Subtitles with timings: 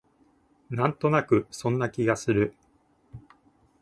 [0.71, 2.55] なんとなくそんな気がする